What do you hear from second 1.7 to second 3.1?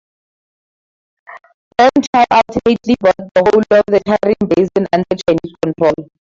Ban Chao ultimately